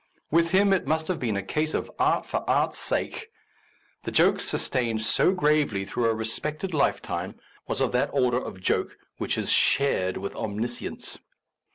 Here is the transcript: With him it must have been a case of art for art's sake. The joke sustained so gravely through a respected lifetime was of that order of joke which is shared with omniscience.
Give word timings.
With 0.31 0.49
him 0.49 0.73
it 0.73 0.87
must 0.87 1.07
have 1.09 1.19
been 1.19 1.35
a 1.37 1.43
case 1.43 1.75
of 1.75 1.91
art 1.99 2.25
for 2.25 2.43
art's 2.49 2.79
sake. 2.79 3.29
The 4.01 4.09
joke 4.11 4.39
sustained 4.41 5.03
so 5.03 5.31
gravely 5.31 5.85
through 5.85 6.09
a 6.09 6.15
respected 6.15 6.73
lifetime 6.73 7.35
was 7.67 7.81
of 7.81 7.91
that 7.91 8.09
order 8.11 8.39
of 8.39 8.59
joke 8.59 8.97
which 9.19 9.37
is 9.37 9.51
shared 9.51 10.17
with 10.17 10.35
omniscience. 10.35 11.19